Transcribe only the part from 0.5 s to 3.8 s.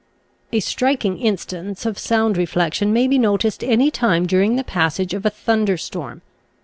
A striking instance of sound reflection may be noticed